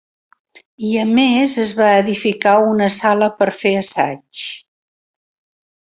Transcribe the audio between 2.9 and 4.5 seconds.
sala per fer assaigs.